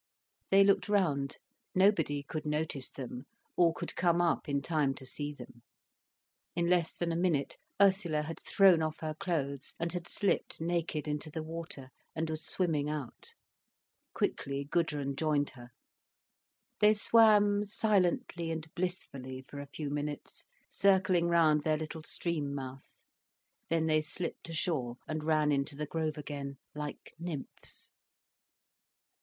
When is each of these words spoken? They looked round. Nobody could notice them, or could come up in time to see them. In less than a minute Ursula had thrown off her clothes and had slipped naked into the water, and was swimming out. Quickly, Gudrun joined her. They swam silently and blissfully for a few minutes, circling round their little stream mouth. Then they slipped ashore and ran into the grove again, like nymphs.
They 0.49 0.63
looked 0.63 0.89
round. 0.89 1.37
Nobody 1.75 2.23
could 2.23 2.43
notice 2.43 2.89
them, 2.89 3.27
or 3.55 3.71
could 3.71 3.95
come 3.95 4.19
up 4.19 4.49
in 4.49 4.63
time 4.63 4.95
to 4.95 5.05
see 5.05 5.31
them. 5.31 5.61
In 6.55 6.67
less 6.67 6.95
than 6.95 7.11
a 7.11 7.15
minute 7.15 7.59
Ursula 7.79 8.23
had 8.23 8.39
thrown 8.39 8.81
off 8.81 9.01
her 9.01 9.13
clothes 9.13 9.75
and 9.79 9.91
had 9.93 10.07
slipped 10.07 10.59
naked 10.59 11.07
into 11.07 11.29
the 11.29 11.43
water, 11.43 11.91
and 12.15 12.31
was 12.31 12.43
swimming 12.43 12.89
out. 12.89 13.35
Quickly, 14.11 14.63
Gudrun 14.63 15.15
joined 15.15 15.51
her. 15.51 15.69
They 16.79 16.95
swam 16.95 17.63
silently 17.63 18.49
and 18.49 18.73
blissfully 18.73 19.43
for 19.43 19.59
a 19.59 19.67
few 19.71 19.91
minutes, 19.91 20.45
circling 20.67 21.27
round 21.27 21.61
their 21.63 21.77
little 21.77 22.01
stream 22.01 22.55
mouth. 22.55 23.03
Then 23.69 23.85
they 23.85 24.01
slipped 24.01 24.49
ashore 24.49 24.97
and 25.07 25.23
ran 25.23 25.51
into 25.51 25.75
the 25.75 25.85
grove 25.85 26.17
again, 26.17 26.57
like 26.73 27.13
nymphs. 27.19 27.91